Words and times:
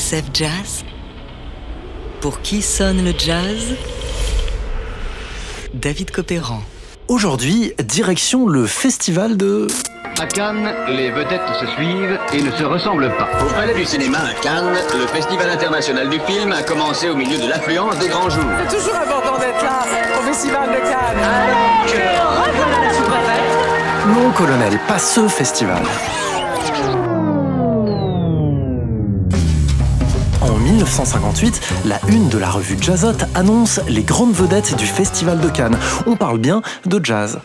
TSF 0.00 0.24
Jazz 0.32 0.84
Pour 2.22 2.40
qui 2.40 2.62
sonne 2.62 3.04
le 3.04 3.12
jazz? 3.16 3.76
David 5.74 6.10
Copéran. 6.10 6.62
Aujourd'hui, 7.06 7.74
direction 7.84 8.46
le 8.46 8.66
festival 8.66 9.36
de... 9.36 9.68
À 10.18 10.26
Cannes, 10.26 10.74
les 10.88 11.10
vedettes 11.10 11.42
se 11.60 11.66
suivent 11.66 12.18
et 12.32 12.42
ne 12.42 12.50
se 12.50 12.64
ressemblent 12.64 13.12
pas. 13.18 13.28
Au 13.44 13.50
Palais 13.50 13.74
du 13.74 13.84
Cinéma 13.84 14.20
à 14.20 14.32
Cannes, 14.40 14.74
le 14.94 15.06
Festival 15.06 15.50
international 15.50 16.08
du 16.08 16.18
film 16.20 16.50
a 16.52 16.62
commencé 16.62 17.10
au 17.10 17.14
milieu 17.14 17.38
de 17.38 17.48
l'affluence 17.48 17.98
des 17.98 18.08
grands 18.08 18.30
jours. 18.30 18.44
C'est 18.68 18.78
toujours 18.78 18.96
important 18.96 19.38
d'être 19.38 19.62
là 19.62 19.82
au 20.18 20.22
Festival 20.22 20.70
de 20.70 20.76
Cannes. 20.76 21.18
Alors 21.22 21.84
que 21.84 22.52
revoilà 22.52 22.88
la 22.88 22.94
sous-préfète. 22.94 24.08
Non, 24.08 24.30
colonel, 24.32 24.78
pas 24.88 24.98
ce 24.98 25.28
festival. 25.28 25.82
1958, 30.70 31.60
la 31.86 31.98
une 32.08 32.28
de 32.28 32.38
la 32.38 32.48
revue 32.48 32.76
Jazzot 32.80 33.16
annonce 33.34 33.80
les 33.88 34.04
grandes 34.04 34.32
vedettes 34.32 34.76
du 34.76 34.86
Festival 34.86 35.40
de 35.40 35.48
Cannes. 35.48 35.76
On 36.06 36.14
parle 36.14 36.38
bien 36.38 36.62
de 36.86 37.04
jazz. 37.04 37.40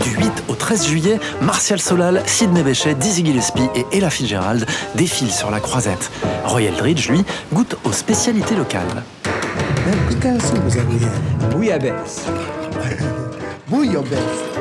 Du 0.00 0.10
8 0.16 0.32
au 0.48 0.54
13 0.54 0.86
juillet, 0.88 1.20
Martial 1.40 1.80
Solal, 1.80 2.22
Sidney 2.26 2.64
Bechet, 2.64 2.94
Dizzy 2.94 3.24
Gillespie 3.24 3.68
et 3.76 3.86
Ella 3.96 4.10
Fitzgerald 4.10 4.66
défilent 4.96 5.30
sur 5.30 5.52
la 5.52 5.60
croisette. 5.60 6.10
Roy 6.44 6.62
Eldridge, 6.62 7.08
lui, 7.08 7.24
goûte 7.52 7.76
aux 7.84 7.92
spécialités 7.92 8.56
locales. 8.56 9.04
Bouillabaisse. 11.52 12.26
Bouillabaisse. 13.72 14.12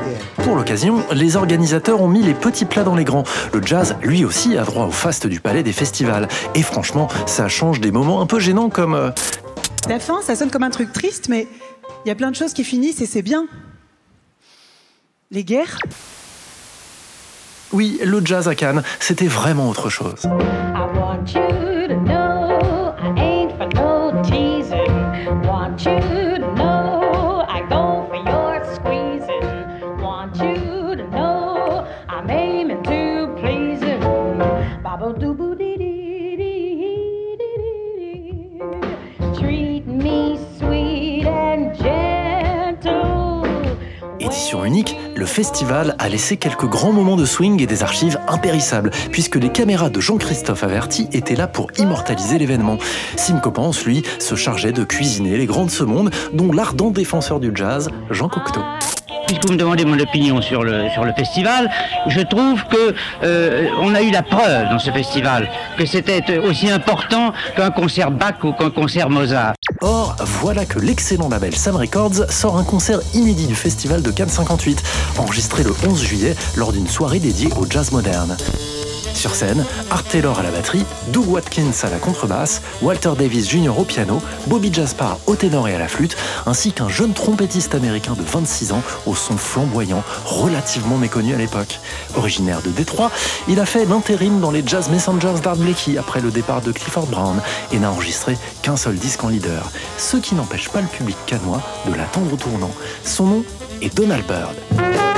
Yeah. 0.08 0.46
Pour 0.46 0.56
l'occasion, 0.56 1.04
les 1.12 1.36
organisateurs 1.36 2.02
ont 2.02 2.08
mis 2.08 2.24
les 2.24 2.34
petits 2.34 2.64
plats 2.64 2.84
dans 2.86 2.96
les 2.96 3.04
grands. 3.04 3.26
Le 3.54 3.62
jazz, 3.62 3.98
lui 4.04 4.24
aussi, 4.24 4.58
a 4.58 4.64
droit 4.64 4.86
au 4.86 4.92
faste 4.92 5.28
du 5.28 5.42
palais 5.42 5.64
des 5.64 5.74
festivals. 5.74 6.30
Et 6.56 6.64
franchement, 6.64 7.10
ça 7.26 7.50
change 7.50 7.82
des 7.82 7.92
moments 7.92 8.22
un 8.22 8.26
peu 8.26 8.40
gênants 8.40 8.70
comme... 8.70 8.94
euh, 8.94 9.12
La 9.90 10.00
fin, 10.00 10.22
ça 10.22 10.38
sonne 10.38 10.50
comme 10.50 10.64
un 10.64 10.70
truc 10.70 10.94
triste, 10.94 11.28
mais 11.28 11.50
il 12.06 12.08
y 12.08 12.12
a 12.12 12.16
plein 12.16 12.32
de 12.32 12.38
choses 12.38 12.54
qui 12.54 12.64
finissent 12.64 13.02
et 13.02 13.06
c'est 13.06 13.22
bien. 13.22 13.48
Les 15.30 15.44
guerres 15.44 15.78
Oui, 17.74 18.00
le 18.06 18.26
jazz 18.26 18.48
à 18.48 18.56
Cannes, 18.56 18.82
c'était 19.02 19.28
vraiment 19.28 19.68
autre 19.68 19.90
chose. 19.90 20.24
I 20.24 20.30
want 20.98 21.26
you 21.36 21.88
to 21.90 21.96
know 22.06 22.31
Unique, 44.60 44.98
le 45.16 45.26
festival 45.26 45.96
a 45.98 46.10
laissé 46.10 46.38
quelques 46.38 46.68
grands 46.68 46.92
moments 46.92 47.16
de 47.16 47.26
swing 47.26 47.62
et 47.62 47.68
des 47.68 47.84
archives 47.84 48.20
impérissables, 48.28 48.92
puisque 49.12 49.38
les 49.38 49.50
caméras 49.50 49.90
de 49.90 50.00
Jean-Christophe 50.00 50.64
Averti 50.64 51.08
étaient 51.14 51.36
là 51.36 51.48
pour 51.48 51.68
immortaliser 51.78 52.38
l'événement. 52.38 52.78
Sim 53.16 53.40
Coppens, 53.40 53.72
lui, 53.86 54.04
se 54.20 54.36
chargeait 54.36 54.74
de 54.74 54.84
cuisiner 54.84 55.38
les 55.38 55.46
grandes 55.46 55.72
semondes, 55.72 56.12
dont 56.34 56.52
l'ardent 56.52 56.92
défenseur 56.92 57.40
du 57.40 57.52
jazz, 57.56 57.90
Jean 58.10 58.30
Cocteau. 58.30 58.62
Puisque 59.32 59.46
vous 59.46 59.54
me 59.54 59.58
demandez 59.58 59.86
mon 59.86 59.98
opinion 59.98 60.42
sur 60.42 60.62
le, 60.62 60.90
sur 60.90 61.06
le 61.06 61.14
festival, 61.14 61.72
je 62.08 62.20
trouve 62.20 62.66
que 62.66 62.94
euh, 63.24 63.70
on 63.80 63.96
a 63.96 64.02
eu 64.02 64.12
la 64.12 64.24
preuve 64.24 64.68
dans 64.70 64.78
ce 64.78 64.92
festival 64.92 65.50
que 65.78 65.86
c'était 65.86 66.38
aussi 66.38 66.70
important 66.70 67.32
qu'un 67.56 67.72
concert 67.72 68.12
Bach 68.12 68.44
ou 68.44 68.52
qu'un 68.52 68.72
concert 68.72 69.10
Mozart. 69.10 69.54
Or, 69.80 70.18
voilà 70.20 70.66
que 70.66 70.80
l'excellent 70.80 71.30
label 71.30 71.56
Sam 71.56 71.78
Records 71.78 72.30
sort 72.30 72.58
un 72.58 72.66
concert 72.66 73.00
inédit 73.14 73.48
du 73.48 73.56
festival 73.56 74.02
de 74.02 74.12
Cannes 74.12 74.28
58, 74.28 74.84
enregistré 75.18 75.64
le 75.64 75.74
11 75.88 76.04
juillet 76.04 76.36
lors 76.58 76.74
d'une 76.74 76.90
soirée 76.90 77.20
dédiée 77.20 77.52
au 77.58 77.66
jazz 77.70 77.94
moderne. 77.94 78.36
Sur 79.14 79.36
scène, 79.36 79.66
Art 79.90 80.04
Taylor 80.04 80.40
à 80.40 80.44
la 80.44 80.52
batterie, 80.52 80.86
Doug 81.10 81.28
Watkins 81.28 81.72
à 81.84 81.90
la 81.90 81.98
contrebasse, 81.98 82.62
Walter 82.82 83.12
Davis 83.18 83.50
Jr. 83.50 83.78
au 83.78 83.84
piano, 83.84 84.22
Bobby 84.48 84.74
Jaspar 84.74 85.18
au 85.28 85.36
ténor 85.36 85.68
et 85.68 85.76
à 85.76 85.80
la 85.80 85.88
flûte, 85.88 86.18
ainsi 86.46 86.72
qu'un 86.72 86.90
jeune 86.90 87.14
trompettiste 87.14 87.76
américain 87.76 88.14
de 88.14 88.24
26 88.24 88.72
ans 88.72 88.82
au 89.06 89.16
son 89.16 89.38
flamboyant, 89.38 90.04
relativement 90.26 90.98
méconnu 90.98 91.34
à 91.34 91.38
l'époque. 91.38 91.80
Originaire 92.16 92.62
de 92.62 92.70
Détroit, 92.70 93.12
il 93.48 93.60
a 93.60 93.66
fait 93.66 93.86
l'intérim 93.86 94.40
dans 94.40 94.52
les 94.52 94.64
Jazz 94.66 94.90
Messengers 94.90 95.40
d'Art 95.44 95.58
Blakey 95.58 95.98
après 95.98 96.22
le 96.22 96.32
départ 96.32 96.62
de 96.62 96.72
Clifford 96.72 97.08
Brown 97.08 97.40
et 97.72 97.80
n'a 97.80 97.92
enregistré 97.92 98.38
qu'un 98.62 98.78
seul 98.78 98.96
disque 98.96 99.24
en 99.24 99.30
leader, 99.30 99.70
ce 99.98 100.18
qui 100.18 100.36
n'empêche 100.36 100.70
pas 100.70 100.82
le 100.82 100.88
public 100.88 101.18
canois 101.26 101.62
de 101.88 101.94
l'attendre 101.94 102.34
au 102.34 102.38
tournant. 102.38 102.72
Son 103.04 103.26
nom 103.26 103.44
est 103.82 103.96
Donald 103.96 104.26
Byrd. 104.26 105.11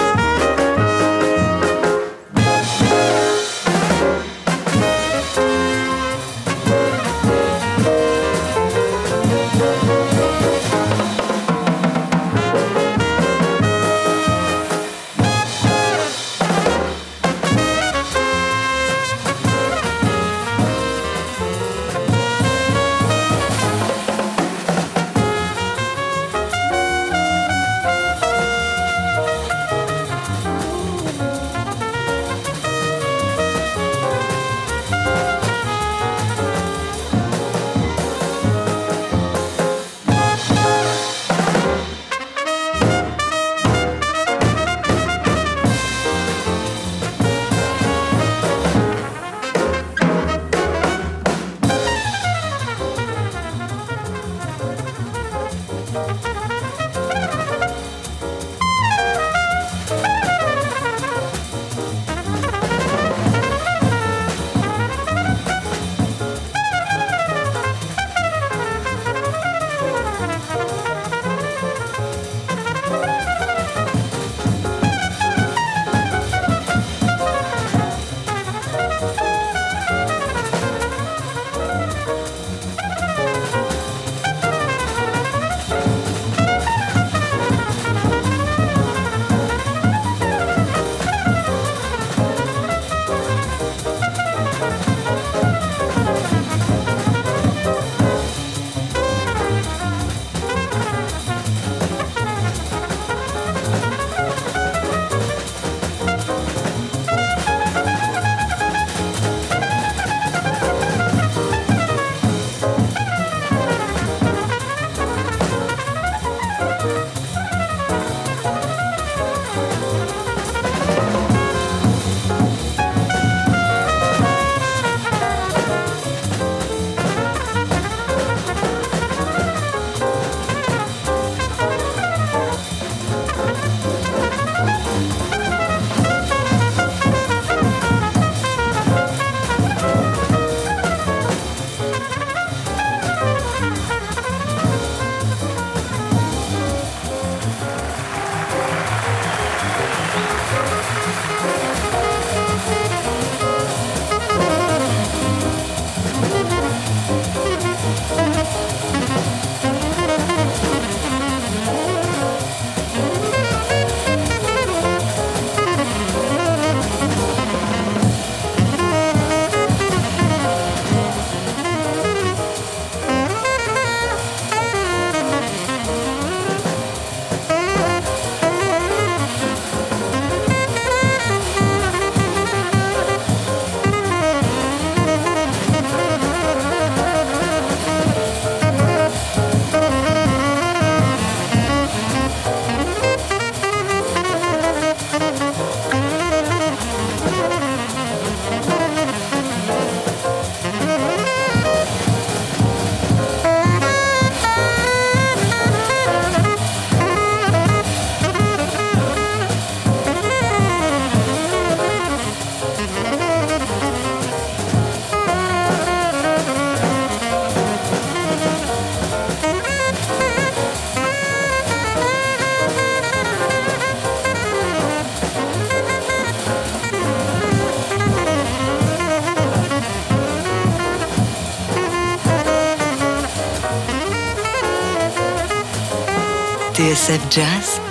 Jazz 237.36 237.82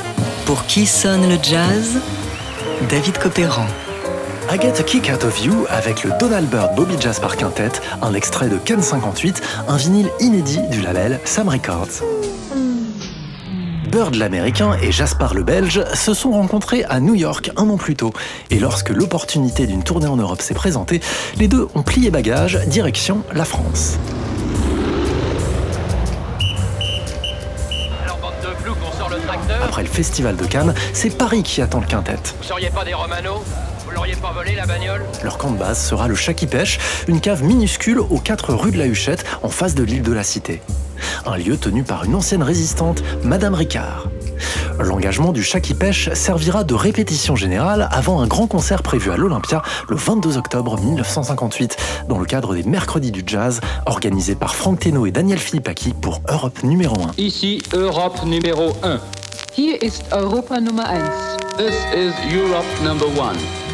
Pour 0.46 0.66
qui 0.66 0.86
sonne 0.86 1.28
le 1.28 1.36
jazz 1.42 1.98
David 2.88 3.18
Copéran. 3.18 3.66
I 4.48 4.56
Get 4.60 4.78
a 4.78 4.84
Kick 4.84 5.10
Out 5.12 5.24
of 5.24 5.44
You 5.44 5.66
avec 5.68 6.04
le 6.04 6.12
Donald 6.20 6.48
Byrd 6.48 6.76
Bobby 6.76 6.94
Jazz 7.00 7.20
Bar 7.20 7.36
Quintet, 7.36 7.72
un 8.02 8.14
extrait 8.14 8.48
de 8.48 8.56
Ken 8.58 8.80
58, 8.80 9.42
un 9.66 9.76
vinyle 9.76 10.10
inédit 10.20 10.60
du 10.70 10.80
label 10.80 11.18
Sam 11.24 11.48
Records. 11.48 12.04
Bird 13.90 14.14
l'américain 14.14 14.76
et 14.80 14.92
Jaspar 14.92 15.34
le 15.34 15.42
belge 15.42 15.82
se 15.92 16.14
sont 16.14 16.30
rencontrés 16.30 16.84
à 16.84 17.00
New 17.00 17.16
York 17.16 17.50
un 17.56 17.68
an 17.68 17.76
plus 17.76 17.96
tôt. 17.96 18.12
Et 18.50 18.60
lorsque 18.60 18.90
l'opportunité 18.90 19.66
d'une 19.66 19.82
tournée 19.82 20.06
en 20.06 20.16
Europe 20.16 20.40
s'est 20.40 20.54
présentée, 20.54 21.00
les 21.36 21.48
deux 21.48 21.66
ont 21.74 21.82
plié 21.82 22.10
bagages, 22.10 22.60
direction 22.68 23.24
la 23.34 23.44
France. 23.44 23.98
Sort 28.98 29.08
le 29.08 29.16
tracteur 29.16 29.62
Après 29.64 29.82
le 29.82 29.88
festival 29.88 30.36
de 30.36 30.44
Cannes, 30.44 30.74
c'est 30.92 31.16
Paris 31.16 31.42
qui 31.42 31.62
attend 31.62 31.80
le 31.80 31.86
quintet. 31.86 32.18
Vous 32.38 32.44
seriez 32.44 32.68
pas 32.68 32.84
des 32.84 32.92
Romano 32.92 33.42
Vous 33.84 33.90
l'auriez 33.92 34.14
pas 34.16 34.32
volé, 34.32 34.54
la 34.54 34.66
bagnole 34.66 35.02
Leur 35.24 35.38
camp 35.38 35.52
de 35.52 35.58
base 35.58 35.82
sera 35.82 36.06
le 36.06 36.14
Chat 36.14 36.34
qui 36.34 36.46
pêche, 36.46 36.78
une 37.08 37.20
cave 37.20 37.42
minuscule 37.42 37.98
aux 37.98 38.18
4 38.18 38.52
rues 38.52 38.70
de 38.70 38.78
la 38.78 38.86
Huchette, 38.86 39.24
en 39.42 39.48
face 39.48 39.74
de 39.74 39.82
l'île 39.82 40.02
de 40.02 40.12
la 40.12 40.22
Cité. 40.22 40.60
Un 41.24 41.36
lieu 41.38 41.56
tenu 41.56 41.82
par 41.82 42.04
une 42.04 42.14
ancienne 42.14 42.42
résistante, 42.42 43.02
Madame 43.24 43.54
Ricard. 43.54 44.08
L'engagement 44.80 45.32
du 45.32 45.42
Chat 45.42 45.60
qui 45.60 45.74
pêche 45.74 46.12
servira 46.14 46.64
de 46.64 46.74
répétition 46.74 47.36
générale 47.36 47.88
avant 47.90 48.20
un 48.20 48.26
grand 48.26 48.46
concert 48.46 48.82
prévu 48.82 49.10
à 49.10 49.16
l'Olympia 49.16 49.62
le 49.88 49.96
22 49.96 50.36
octobre 50.36 50.78
1958, 50.78 51.76
dans 52.08 52.18
le 52.18 52.26
cadre 52.26 52.54
des 52.54 52.62
Mercredis 52.62 53.10
du 53.12 53.22
Jazz, 53.26 53.60
organisé 53.86 54.34
par 54.34 54.54
Franck 54.54 54.80
Teno 54.80 55.06
et 55.06 55.10
Daniel 55.10 55.38
Philippaki 55.38 55.92
pour 55.92 56.20
Europe 56.28 56.62
numéro 56.62 56.96
1. 56.96 57.12
Ici 57.18 57.62
Europe 57.72 58.24
numéro 58.24 58.72
1. 58.82 59.00
Hier 59.56 59.82
ist 59.82 60.04
Europa 60.12 60.60
Nummer 60.60 60.86
1. 60.86 61.56
This 61.58 61.74
is 61.94 62.14
Europe 62.34 62.64
number 62.82 63.06
1. 63.06 63.71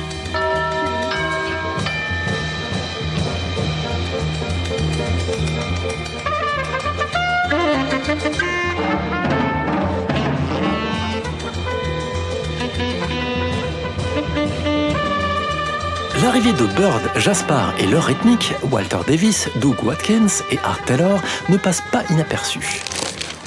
L'arrivée 16.29 16.53
de 16.53 16.67
Bird, 16.67 17.01
Jaspar 17.17 17.73
et 17.81 17.87
leur 17.87 18.05
rythmique, 18.05 18.53
Walter 18.71 18.99
Davis, 19.07 19.49
Doug 19.63 19.83
Watkins 19.83 20.27
et 20.51 20.59
Art 20.63 20.85
Taylor, 20.85 21.19
ne 21.49 21.57
passe 21.57 21.83
pas 21.91 22.03
inaperçu. 22.11 22.83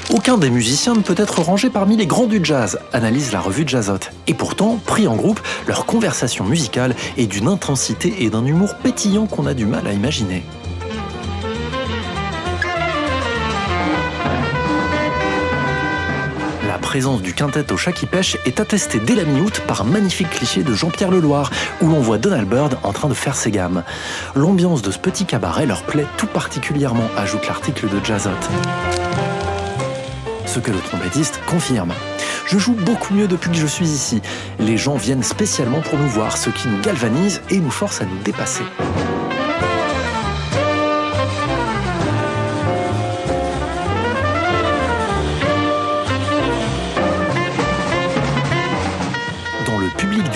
Aucun 0.09 0.39
des 0.39 0.49
musiciens 0.49 0.95
ne 0.95 1.01
peut 1.01 1.13
être 1.15 1.43
rangé 1.43 1.69
parmi 1.69 1.95
les 1.95 2.07
grands 2.07 2.25
du 2.25 2.39
jazz, 2.43 2.79
analyse 2.91 3.33
la 3.33 3.39
revue 3.39 3.67
Jazzote. 3.67 4.11
Et 4.25 4.33
pourtant, 4.33 4.79
pris 4.83 5.07
en 5.07 5.15
groupe, 5.15 5.39
leur 5.67 5.85
conversation 5.85 6.43
musicale 6.43 6.95
est 7.17 7.27
d'une 7.27 7.47
intensité 7.47 8.15
et 8.23 8.31
d'un 8.31 8.47
humour 8.47 8.73
pétillant 8.81 9.27
qu'on 9.27 9.45
a 9.45 9.53
du 9.53 9.67
mal 9.67 9.85
à 9.85 9.93
imaginer. 9.93 10.43
Présence 16.91 17.21
du 17.21 17.33
quintet 17.33 17.71
au 17.71 17.77
chat 17.77 17.93
qui 17.93 18.05
pêche 18.05 18.35
est 18.45 18.59
attestée 18.59 18.99
dès 18.99 19.15
la 19.15 19.23
mi-août 19.23 19.61
par 19.65 19.79
un 19.79 19.85
magnifique 19.85 20.29
cliché 20.29 20.61
de 20.61 20.73
Jean-Pierre 20.73 21.09
Leloir, 21.09 21.49
où 21.79 21.87
l'on 21.87 22.01
voit 22.01 22.17
Donald 22.17 22.49
Byrd 22.49 22.77
en 22.83 22.91
train 22.91 23.07
de 23.07 23.13
faire 23.13 23.37
ses 23.37 23.49
gammes. 23.49 23.85
L'ambiance 24.35 24.81
de 24.81 24.91
ce 24.91 24.99
petit 24.99 25.23
cabaret 25.23 25.65
leur 25.65 25.83
plaît 25.83 26.05
tout 26.17 26.27
particulièrement, 26.27 27.07
ajoute 27.15 27.47
l'article 27.47 27.87
de 27.87 28.03
Jazzote. 28.03 28.49
Ce 30.45 30.59
que 30.59 30.71
le 30.71 30.79
trompettiste 30.79 31.39
confirme. 31.47 31.93
Je 32.45 32.57
joue 32.57 32.73
beaucoup 32.73 33.13
mieux 33.13 33.29
depuis 33.29 33.51
que 33.51 33.57
je 33.57 33.67
suis 33.67 33.87
ici. 33.87 34.21
Les 34.59 34.75
gens 34.75 34.97
viennent 34.97 35.23
spécialement 35.23 35.79
pour 35.79 35.97
nous 35.97 36.09
voir, 36.09 36.35
ce 36.35 36.49
qui 36.49 36.67
nous 36.67 36.81
galvanise 36.81 37.41
et 37.49 37.59
nous 37.59 37.71
force 37.71 38.01
à 38.01 38.03
nous 38.03 38.21
dépasser. 38.25 38.63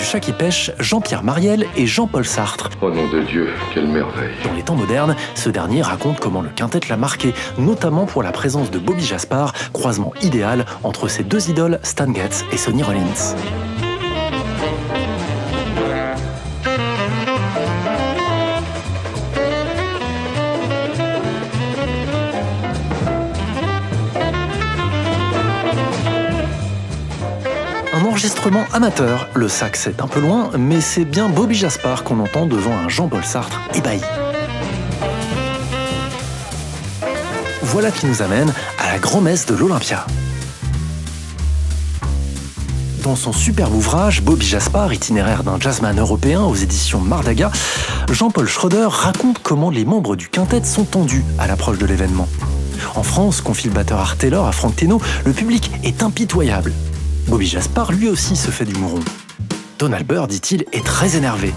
Chat 0.06 0.20
qui 0.20 0.32
pêche, 0.32 0.70
Jean-Pierre 0.78 1.24
Mariel 1.24 1.66
et 1.76 1.86
Jean-Paul 1.86 2.24
Sartre. 2.24 2.70
Oh 2.80 2.90
nom 2.90 3.08
de 3.08 3.22
Dieu, 3.22 3.48
quelle 3.74 3.88
merveille. 3.88 4.34
Dans 4.44 4.52
les 4.52 4.62
temps 4.62 4.76
modernes, 4.76 5.16
ce 5.34 5.50
dernier 5.50 5.82
raconte 5.82 6.20
comment 6.20 6.42
le 6.42 6.48
quintet 6.48 6.80
l'a 6.88 6.96
marqué, 6.96 7.34
notamment 7.58 8.06
pour 8.06 8.22
la 8.22 8.30
présence 8.30 8.70
de 8.70 8.78
Bobby 8.78 9.04
Jaspar, 9.04 9.52
croisement 9.72 10.12
idéal 10.22 10.64
entre 10.84 11.08
ses 11.08 11.24
deux 11.24 11.50
idoles 11.50 11.80
Stan 11.82 12.12
Getz 12.14 12.44
et 12.52 12.56
Sonny 12.56 12.84
Rollins. 12.84 13.34
Amateur, 28.72 29.28
le 29.34 29.48
sax 29.48 29.88
est 29.88 30.00
un 30.00 30.06
peu 30.06 30.20
loin, 30.20 30.50
mais 30.56 30.80
c'est 30.80 31.04
bien 31.04 31.28
Bobby 31.28 31.54
Jaspar 31.54 32.04
qu'on 32.04 32.20
entend 32.20 32.46
devant 32.46 32.76
un 32.76 32.88
Jean-Paul 32.88 33.24
Sartre 33.24 33.60
ébahi. 33.74 34.00
Voilà 37.62 37.90
qui 37.90 38.06
nous 38.06 38.22
amène 38.22 38.52
à 38.78 38.92
la 38.92 38.98
grand-messe 38.98 39.46
de 39.46 39.54
l'Olympia. 39.54 40.06
Dans 43.02 43.16
son 43.16 43.32
superbe 43.32 43.74
ouvrage 43.74 44.22
Bobby 44.22 44.46
Jaspar, 44.46 44.92
itinéraire 44.92 45.42
d'un 45.42 45.58
jazzman 45.58 45.98
européen 45.98 46.42
aux 46.42 46.54
éditions 46.54 47.00
Mardaga, 47.00 47.50
Jean-Paul 48.10 48.46
Schroeder 48.46 48.88
raconte 48.88 49.40
comment 49.42 49.70
les 49.70 49.84
membres 49.84 50.14
du 50.14 50.28
quintet 50.28 50.62
sont 50.64 50.84
tendus 50.84 51.24
à 51.38 51.46
l'approche 51.46 51.78
de 51.78 51.86
l'événement. 51.86 52.28
En 52.94 53.02
France, 53.02 53.40
confie 53.40 53.68
le 53.68 53.74
batteur 53.74 53.98
Art 53.98 54.16
Taylor 54.16 54.46
à 54.46 54.52
Franck 54.52 54.76
Teno, 54.76 55.00
le 55.24 55.32
public 55.32 55.70
est 55.82 56.02
impitoyable. 56.02 56.72
Bobby 57.28 57.46
Jaspar 57.46 57.92
lui 57.92 58.08
aussi 58.08 58.36
se 58.36 58.50
fait 58.50 58.64
du 58.64 58.74
mouron. 58.74 59.00
Donald 59.78 60.06
Byrd, 60.06 60.30
dit-il, 60.30 60.64
est 60.72 60.84
très 60.84 61.16
énervé. 61.16 61.52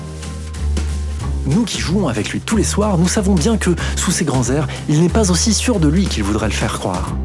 Nous 1.45 1.63
qui 1.63 1.79
jouons 1.79 2.07
avec 2.07 2.29
lui 2.29 2.39
tous 2.39 2.57
les 2.57 2.63
soirs, 2.63 2.97
nous 2.97 3.07
savons 3.07 3.35
bien 3.35 3.57
que, 3.57 3.71
sous 3.95 4.11
ses 4.11 4.25
grands 4.25 4.49
airs, 4.49 4.67
il 4.89 5.01
n'est 5.01 5.09
pas 5.09 5.31
aussi 5.31 5.53
sûr 5.53 5.79
de 5.79 5.88
lui 5.88 6.05
qu'il 6.05 6.23
voudrait 6.23 6.47
le 6.47 6.53
faire 6.53 6.79
croire. 6.79 7.15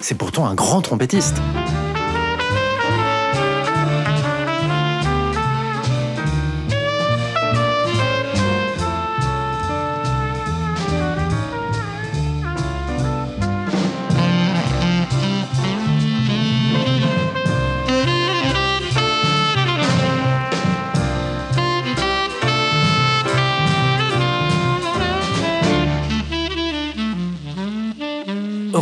C'est 0.00 0.16
pourtant 0.16 0.46
un 0.46 0.54
grand 0.54 0.80
trompettiste. 0.80 1.36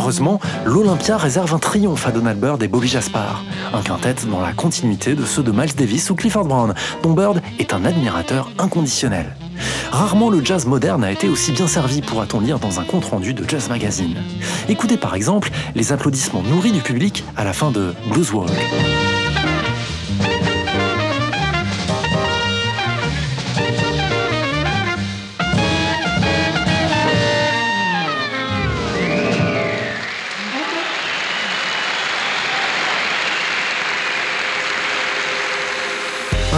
Heureusement, 0.07 0.39
l'Olympia 0.65 1.17
réserve 1.17 1.53
un 1.53 1.59
triomphe 1.59 2.07
à 2.07 2.11
Donald 2.11 2.39
Byrd 2.39 2.63
et 2.63 2.69
Bobby 2.69 2.87
Jaspar, 2.87 3.43
un 3.73 3.81
quintet 3.81 4.15
dans 4.31 4.39
la 4.39 4.53
continuité 4.53 5.15
de 5.15 5.25
ceux 5.25 5.43
de 5.43 5.51
Miles 5.51 5.75
Davis 5.75 6.09
ou 6.09 6.15
Clifford 6.15 6.45
Brown, 6.45 6.73
dont 7.03 7.11
Byrd 7.11 7.41
est 7.59 7.73
un 7.73 7.83
admirateur 7.83 8.49
inconditionnel. 8.57 9.35
Rarement 9.91 10.29
le 10.29 10.41
jazz 10.45 10.65
moderne 10.65 11.03
a 11.03 11.11
été 11.11 11.27
aussi 11.27 11.51
bien 11.51 11.67
servi, 11.67 12.01
pourra-t-on 12.01 12.39
lire 12.39 12.57
dans 12.57 12.79
un 12.79 12.85
compte-rendu 12.85 13.33
de 13.33 13.43
Jazz 13.49 13.67
Magazine. 13.67 14.15
Écoutez 14.69 14.95
par 14.95 15.13
exemple 15.13 15.49
les 15.75 15.91
applaudissements 15.91 16.41
nourris 16.41 16.71
du 16.71 16.79
public 16.79 17.25
à 17.35 17.43
la 17.43 17.51
fin 17.51 17.71
de 17.71 17.93
Blues 18.09 18.31
World. 18.31 18.55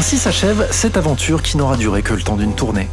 Ainsi 0.10 0.18
s'achève 0.18 0.68
cette 0.72 0.98
aventure 0.98 1.44
qui 1.44 1.56
n'aura 1.56 1.78
duré 1.78 2.02
que 2.02 2.16
le 2.16 2.24
temps 2.24 2.36
d'une 2.36 2.56
tournée. 2.56 2.88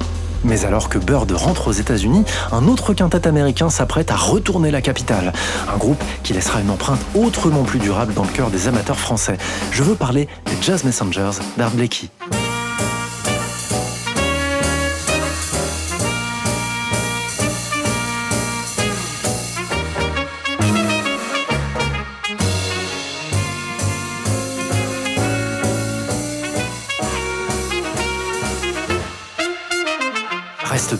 Mais 0.45 0.67
alors 0.67 0.91
que 0.91 0.99
Bird 0.99 1.33
rentre 1.33 1.69
aux 1.69 1.73
États-Unis, 1.73 2.25
un 2.53 2.69
autre 2.69 2.93
quintet 2.93 3.27
américain 3.27 3.71
s'apprête 3.71 4.11
à 4.11 4.17
retourner 4.17 4.71
la 4.71 4.83
capitale. 4.83 5.33
Un 5.73 5.79
groupe 5.79 6.05
qui 6.23 6.35
laissera 6.35 6.61
une 6.61 6.69
empreinte 6.69 7.01
autrement 7.15 7.63
plus 7.63 7.79
durable 7.79 8.13
dans 8.13 8.25
le 8.25 8.29
cœur 8.29 8.51
des 8.51 8.69
amateurs 8.69 8.99
français. 8.99 9.39
Je 9.73 9.83
veux 9.83 9.95
parler 9.95 10.29
des 10.45 10.59
Jazz 10.61 10.85
Messengers 10.85 11.41
d'Art 11.57 11.71
Blakey. 11.71 12.11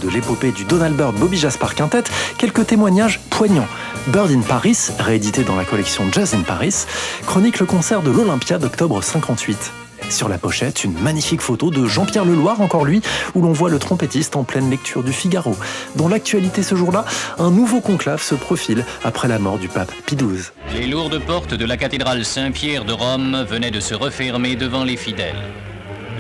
L'épopée 0.09 0.53
du 0.53 0.65
Donald 0.65 0.97
Byrd 0.97 1.17
Bobby 1.17 1.37
Jaspar 1.37 1.75
Quintet, 1.75 2.05
quelques 2.39 2.67
témoignages 2.67 3.21
poignants. 3.31 3.69
Bird 4.09 4.31
in 4.31 4.41
Paris, 4.41 4.91
réédité 4.99 5.43
dans 5.43 5.57
la 5.57 5.65
collection 5.65 6.05
Jazz 6.13 6.35
in 6.35 6.43
Paris, 6.43 6.87
chronique 7.27 7.59
le 7.59 7.67
concert 7.67 8.03
de 8.03 8.11
l'Olympia 8.11 8.59
d'octobre 8.59 9.03
58. 9.03 9.73
Sur 10.09 10.29
la 10.29 10.39
pochette, 10.39 10.85
une 10.85 10.99
magnifique 11.01 11.41
photo 11.41 11.71
de 11.71 11.85
Jean-Pierre 11.85 12.25
Leloir, 12.25 12.61
encore 12.61 12.85
lui, 12.85 13.03
où 13.35 13.43
l'on 13.43 13.53
voit 13.53 13.71
le 13.71 13.79
trompettiste 13.79 14.37
en 14.37 14.45
pleine 14.45 14.71
lecture 14.71 15.03
du 15.03 15.13
Figaro. 15.13 15.57
Dans 15.97 16.09
l'actualité 16.09 16.63
ce 16.63 16.75
jour-là, 16.75 17.05
un 17.39 17.51
nouveau 17.51 17.81
conclave 17.81 18.23
se 18.23 18.35
profile 18.35 18.85
après 19.05 19.29
la 19.29 19.39
mort 19.39 19.59
du 19.59 19.69
pape 19.69 19.93
Pie 20.07 20.17
XII. 20.17 20.51
Les 20.73 20.87
lourdes 20.87 21.19
portes 21.19 21.55
de 21.55 21.65
la 21.65 21.77
cathédrale 21.77 22.25
Saint-Pierre 22.25 22.85
de 22.85 22.93
Rome 22.93 23.45
venaient 23.49 23.71
de 23.71 23.81
se 23.81 23.95
refermer 23.95 24.55
devant 24.55 24.85
les 24.85 24.97
fidèles. 24.97 25.35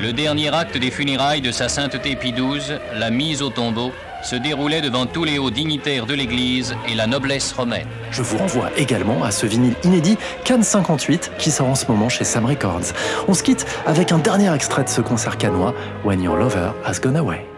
Le 0.00 0.12
dernier 0.12 0.54
acte 0.54 0.76
des 0.76 0.90
funérailles 0.90 1.40
de 1.40 1.50
sa 1.50 1.68
sainteté 1.68 2.16
Pie 2.16 2.32
XII, 2.32 2.78
la 2.94 3.10
mise 3.10 3.40
au 3.40 3.48
tombeau, 3.48 3.92
se 4.22 4.36
déroulait 4.36 4.82
devant 4.82 5.06
tous 5.06 5.24
les 5.24 5.38
hauts 5.38 5.50
dignitaires 5.50 6.04
de 6.04 6.12
l'Église 6.12 6.74
et 6.88 6.94
la 6.94 7.06
noblesse 7.06 7.52
romaine. 7.52 7.86
Je 8.10 8.22
vous 8.22 8.36
renvoie 8.36 8.70
également 8.76 9.24
à 9.24 9.30
ce 9.30 9.46
vinyle 9.46 9.74
inédit 9.84 10.18
Cannes 10.44 10.62
58 10.62 11.32
qui 11.38 11.50
sort 11.50 11.68
en 11.68 11.74
ce 11.74 11.86
moment 11.86 12.08
chez 12.08 12.24
Sam 12.24 12.44
Records. 12.44 12.92
On 13.26 13.34
se 13.34 13.42
quitte 13.42 13.66
avec 13.86 14.12
un 14.12 14.18
dernier 14.18 14.54
extrait 14.54 14.84
de 14.84 14.88
ce 14.88 15.00
concert 15.00 15.38
canois, 15.38 15.74
When 16.04 16.22
Your 16.22 16.36
Lover 16.36 16.72
Has 16.84 17.00
Gone 17.00 17.16
Away. 17.16 17.55